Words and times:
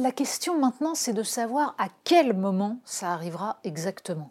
La 0.00 0.12
question 0.12 0.58
maintenant, 0.58 0.94
c'est 0.94 1.12
de 1.12 1.22
savoir 1.22 1.74
à 1.76 1.88
quel 2.04 2.32
moment 2.32 2.78
ça 2.86 3.12
arrivera 3.12 3.58
exactement. 3.64 4.30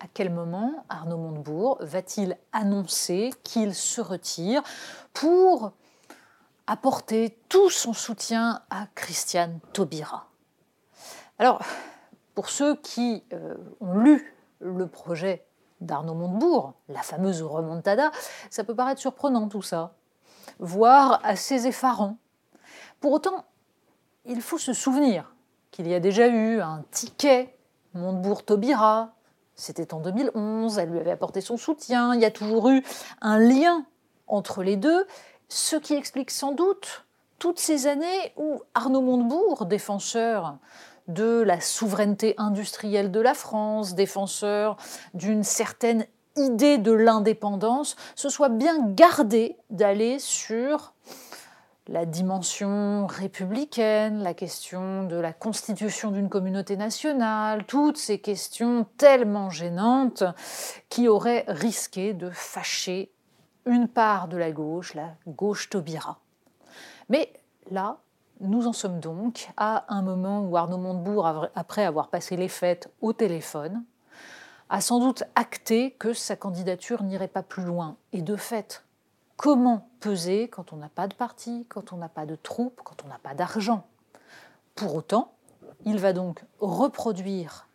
À 0.00 0.06
quel 0.06 0.32
moment 0.32 0.82
Arnaud 0.88 1.18
Montebourg 1.18 1.76
va-t-il 1.82 2.38
annoncer 2.52 3.30
qu'il 3.42 3.74
se 3.74 4.00
retire 4.00 4.62
pour 5.12 5.72
apporter 6.66 7.38
tout 7.50 7.68
son 7.68 7.92
soutien 7.92 8.62
à 8.70 8.86
Christiane 8.94 9.60
Taubira? 9.74 10.30
Alors, 11.38 11.60
pour 12.34 12.48
ceux 12.48 12.74
qui 12.76 13.24
euh, 13.34 13.56
ont 13.80 13.98
lu 13.98 14.34
le 14.60 14.86
projet 14.86 15.44
d'Arnaud 15.82 16.14
Montebourg, 16.14 16.72
la 16.88 17.02
fameuse 17.02 17.42
remontada, 17.42 18.10
ça 18.48 18.64
peut 18.64 18.74
paraître 18.74 19.02
surprenant 19.02 19.48
tout 19.48 19.60
ça, 19.60 19.96
voire 20.58 21.20
assez 21.24 21.66
effarant. 21.66 22.16
Pour 23.00 23.12
autant, 23.12 23.44
il 24.24 24.40
faut 24.40 24.58
se 24.58 24.72
souvenir 24.72 25.34
qu'il 25.70 25.88
y 25.88 25.94
a 25.94 26.00
déjà 26.00 26.28
eu 26.28 26.60
un 26.60 26.84
ticket 26.90 27.56
Montebourg-Taubira. 27.94 29.14
C'était 29.54 29.94
en 29.94 30.00
2011, 30.00 30.78
elle 30.78 30.90
lui 30.90 30.98
avait 30.98 31.10
apporté 31.10 31.40
son 31.40 31.56
soutien. 31.56 32.14
Il 32.14 32.20
y 32.20 32.24
a 32.24 32.30
toujours 32.30 32.70
eu 32.70 32.82
un 33.20 33.38
lien 33.38 33.84
entre 34.26 34.62
les 34.62 34.76
deux, 34.76 35.06
ce 35.48 35.76
qui 35.76 35.94
explique 35.94 36.30
sans 36.30 36.52
doute 36.52 37.04
toutes 37.38 37.58
ces 37.58 37.86
années 37.86 38.32
où 38.36 38.62
Arnaud 38.74 39.02
Montebourg, 39.02 39.66
défenseur 39.66 40.56
de 41.08 41.42
la 41.42 41.60
souveraineté 41.60 42.34
industrielle 42.38 43.10
de 43.10 43.20
la 43.20 43.34
France, 43.34 43.94
défenseur 43.94 44.76
d'une 45.12 45.44
certaine 45.44 46.06
idée 46.36 46.78
de 46.78 46.92
l'indépendance, 46.92 47.96
se 48.14 48.28
soit 48.28 48.48
bien 48.48 48.88
gardé 48.88 49.56
d'aller 49.70 50.18
sur 50.18 50.94
la 51.86 52.06
dimension 52.06 53.06
républicaine, 53.06 54.22
la 54.22 54.32
question 54.32 55.04
de 55.04 55.16
la 55.16 55.32
constitution 55.32 56.10
d'une 56.10 56.30
communauté 56.30 56.76
nationale, 56.76 57.66
toutes 57.66 57.98
ces 57.98 58.18
questions 58.18 58.86
tellement 58.96 59.50
gênantes 59.50 60.24
qui 60.88 61.08
auraient 61.08 61.44
risqué 61.46 62.14
de 62.14 62.30
fâcher 62.30 63.12
une 63.66 63.88
part 63.88 64.28
de 64.28 64.36
la 64.36 64.50
gauche, 64.50 64.94
la 64.94 65.14
gauche 65.26 65.68
Taubira. 65.68 66.20
Mais 67.10 67.32
là, 67.70 67.98
nous 68.40 68.66
en 68.66 68.72
sommes 68.72 69.00
donc 69.00 69.50
à 69.56 69.84
un 69.94 70.02
moment 70.02 70.40
où 70.40 70.56
Arnaud 70.56 70.78
Montebourg, 70.78 71.48
après 71.54 71.84
avoir 71.84 72.08
passé 72.08 72.36
les 72.36 72.48
fêtes 72.48 72.90
au 73.02 73.12
téléphone, 73.12 73.84
a 74.70 74.80
sans 74.80 75.00
doute 75.00 75.24
acté 75.34 75.92
que 75.92 76.14
sa 76.14 76.34
candidature 76.34 77.02
n'irait 77.02 77.28
pas 77.28 77.42
plus 77.42 77.64
loin. 77.64 77.96
Et 78.12 78.22
de 78.22 78.36
fait, 78.36 78.84
comment 79.36 79.88
peser 80.00 80.48
quand 80.48 80.72
on 80.72 80.76
n'a 80.76 80.88
pas 80.88 81.08
de 81.08 81.14
parti, 81.14 81.66
quand 81.68 81.92
on 81.92 81.96
n'a 81.96 82.08
pas 82.08 82.26
de 82.26 82.36
troupes, 82.36 82.80
quand 82.84 83.04
on 83.04 83.08
n'a 83.08 83.18
pas 83.18 83.34
d'argent. 83.34 83.86
Pour 84.74 84.94
autant, 84.94 85.32
il 85.84 85.98
va 85.98 86.12
donc 86.12 86.44
reproduire 86.60 87.68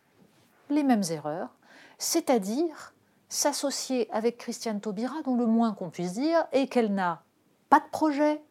les 0.68 0.82
mêmes 0.82 1.04
erreurs, 1.10 1.50
c'est-à-dire 1.98 2.94
s'associer 3.28 4.08
avec 4.12 4.38
Christiane 4.38 4.80
Taubira, 4.80 5.22
dont 5.24 5.36
le 5.36 5.46
moins 5.46 5.72
qu'on 5.72 5.90
puisse 5.90 6.14
dire 6.14 6.46
est 6.52 6.66
qu'elle 6.66 6.92
n'a 6.92 7.22
pas 7.68 7.80
de 7.80 7.88
projet, 7.90 8.42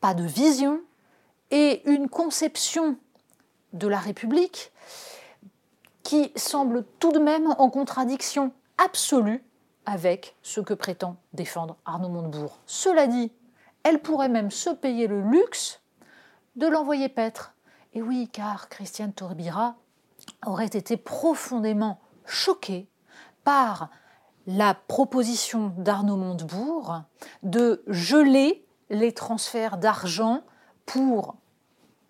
pas 0.00 0.14
de 0.14 0.22
vision 0.22 0.80
et 1.50 1.88
une 1.90 2.08
conception 2.08 2.96
de 3.72 3.88
la 3.88 3.98
République 3.98 4.72
qui 6.02 6.32
semble 6.36 6.84
tout 7.00 7.12
de 7.12 7.18
même 7.18 7.54
en 7.58 7.68
contradiction 7.68 8.52
absolue 8.78 9.42
avec 9.86 10.36
ce 10.42 10.60
que 10.60 10.74
prétend 10.74 11.16
défendre 11.32 11.76
Arnaud 11.84 12.08
Montebourg. 12.08 12.58
Cela 12.66 13.06
dit, 13.06 13.32
elle 13.84 14.00
pourrait 14.00 14.28
même 14.28 14.50
se 14.50 14.70
payer 14.70 15.06
le 15.06 15.22
luxe 15.22 15.80
de 16.56 16.66
l'envoyer 16.66 17.08
paître. 17.08 17.54
Et 17.94 18.02
oui, 18.02 18.28
car 18.30 18.68
Christiane 18.68 19.12
Taubira 19.12 19.76
aurait 20.44 20.66
été 20.66 20.96
profondément 20.96 22.00
choquée 22.24 22.88
par 23.44 23.90
la 24.46 24.74
proposition 24.74 25.72
d'Arnaud 25.78 26.16
Montebourg 26.16 27.02
de 27.42 27.82
geler 27.86 28.64
les 28.90 29.12
transferts 29.12 29.78
d'argent 29.78 30.42
pour 30.84 31.36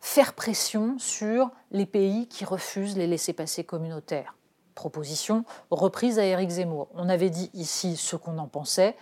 faire 0.01 0.35
pression 0.35 0.99
sur 0.99 1.51
les 1.71 1.87
pays 1.87 2.29
qui 2.29 2.45
refusent 2.45 2.97
les 2.97 3.07
laissés-passer 3.07 3.65
communautaires 3.65 4.36
proposition 4.77 5.45
reprise 5.73 6.21
à 6.21 6.25
Éric 6.25 6.51
Zemmour. 6.51 6.89
On 6.95 7.09
avait 7.09 7.31
dit 7.31 7.51
ici 7.55 7.97
ce 7.97 8.15
qu'on 8.15 8.39
en 8.39 8.47
pensait. 8.47 8.97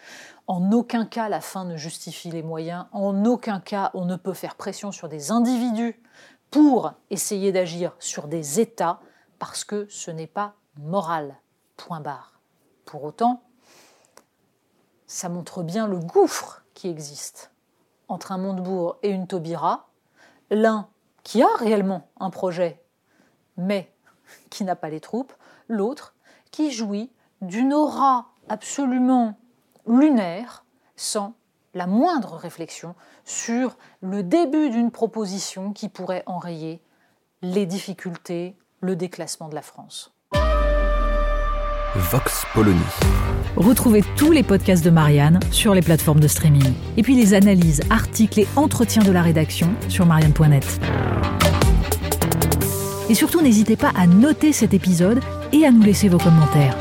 En 0.47 0.73
aucun 0.73 1.05
cas 1.05 1.29
la 1.29 1.43
fin 1.43 1.67
ne 1.67 1.77
justifie 1.77 2.31
les 2.31 2.43
moyens, 2.43 2.87
en 2.93 3.27
aucun 3.27 3.61
cas 3.61 3.91
on 3.93 4.07
ne 4.07 4.17
peut 4.17 4.33
faire 4.33 4.55
pression 4.55 4.93
sur 4.93 5.11
des 5.11 5.31
individus 5.31 6.01
pour 6.51 6.93
essayer 7.11 7.53
d'agir 7.53 7.95
sur 7.99 8.29
des 8.29 8.61
États 8.61 9.01
parce 9.39 9.65
que 9.65 9.87
ce 9.91 10.11
n'est 10.11 10.27
pas 10.27 10.55
moral. 10.79 11.37
Point 11.77 12.01
barre. 12.01 12.41
Pour 12.85 13.05
autant, 13.05 13.43
ça 15.07 15.29
montre 15.29 15.63
bien 15.63 15.87
le 15.87 15.99
gouffre 15.99 16.63
qui 16.75 16.89
existe 16.89 17.51
entre 18.09 18.33
un 18.33 18.39
Montebourg 18.39 18.99
et 19.03 19.11
une 19.11 19.27
Taubira, 19.27 19.89
l'un 20.51 20.89
qui 21.23 21.43
a 21.43 21.49
réellement 21.57 22.09
un 22.21 22.31
projet, 22.31 22.85
mais 23.57 23.94
qui 24.51 24.65
n'a 24.65 24.77
pas 24.77 24.89
les 24.89 25.01
troupes, 25.01 25.33
l'autre 25.69 26.15
qui 26.51 26.71
jouit 26.71 27.11
d'une 27.41 27.73
aura 27.73 28.27
absolument 28.49 29.37
lunaire 29.87 30.65
sans 30.97 31.35
la 31.75 31.87
moindre 31.87 32.35
réflexion 32.37 32.95
sur 33.25 33.77
le 34.01 34.23
début 34.23 34.71
d'une 34.71 34.91
proposition 34.91 35.73
qui 35.73 35.89
pourrait 35.89 36.23
enrayer 36.27 36.81
les 37.43 37.67
difficultés, 37.67 38.57
le 38.81 38.97
déclassement 38.97 39.49
de 39.49 39.55
la 39.55 39.63
France. 39.63 40.15
Vox 41.97 42.45
Polony. 42.55 42.81
Retrouvez 43.57 44.03
tous 44.17 44.33
les 44.33 44.43
podcasts 44.43 44.85
de 44.85 44.91
Marianne 44.91 45.39
sur 45.53 45.75
les 45.75 45.83
plateformes 45.83 46.19
de 46.19 46.27
streaming. 46.27 46.73
Et 46.97 47.03
puis 47.03 47.15
les 47.15 47.35
analyses, 47.35 47.83
articles 47.89 48.41
et 48.41 48.49
entretiens 48.57 49.03
de 49.03 49.13
la 49.13 49.23
rédaction 49.23 49.73
sur 49.89 50.05
marianne.net. 50.05 50.81
Et 53.09 53.15
surtout, 53.15 53.43
n'hésitez 53.43 53.77
pas 53.77 53.93
à 53.95 54.07
noter 54.07 54.53
cet 54.53 54.75
épisode 54.75 55.21
et 55.53 55.67
à 55.67 55.71
nous 55.71 55.83
laisser 55.83 56.09
vos 56.09 56.19
commentaires. 56.19 56.77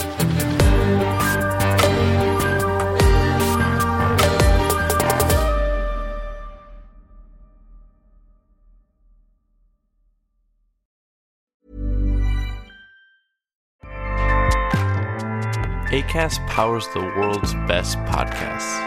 ACAST 15.93 16.45
powers 16.47 16.87
the 16.93 16.99
world's 16.99 17.53
best 17.67 17.99
podcasts. 18.05 18.79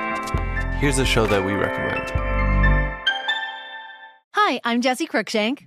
Here's 0.80 0.98
a 0.98 1.04
show 1.04 1.24
that 1.26 1.44
we 1.44 1.52
recommend. 1.52 2.10
Hi, 4.34 4.60
I'm 4.64 4.80
Jesse 4.80 5.06
Cruikshank. 5.06 5.66